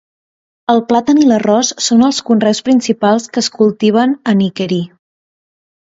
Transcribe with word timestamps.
El 0.73 0.79
plàtan 0.91 1.19
i 1.23 1.27
l'arròs 1.31 1.69
són 1.89 2.01
els 2.07 2.23
conreus 2.29 2.63
principals 2.71 3.31
que 3.35 3.43
es 3.45 3.53
cultiven 3.59 4.17
a 4.33 4.37
Nickerie. 4.41 4.89